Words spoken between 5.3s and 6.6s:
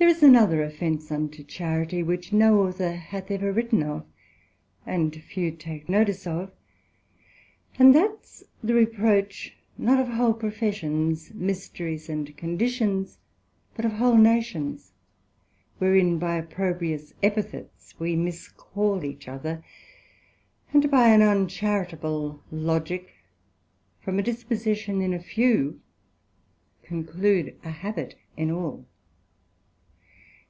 take notice of;